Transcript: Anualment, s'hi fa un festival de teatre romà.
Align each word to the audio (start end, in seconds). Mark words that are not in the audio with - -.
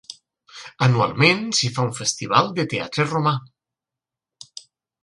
Anualment, 0.85 1.43
s'hi 1.59 1.69
fa 1.75 1.85
un 1.89 1.93
festival 1.99 2.51
de 2.61 2.67
teatre 2.73 3.07
romà. 3.13 3.37